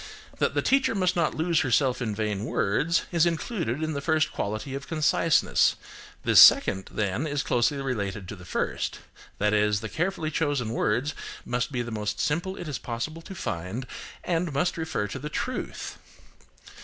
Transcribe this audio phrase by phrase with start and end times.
[0.39, 4.31] That the teacher must not lose herself in vain words, is included in the first
[4.31, 5.75] quality of conciseness;
[6.23, 8.97] this second, then, is closely related to the first:
[9.37, 11.13] that is, the carefully chosen words
[11.45, 13.85] must be the most simple it is possible to find,
[14.23, 15.99] and must refer to the truth.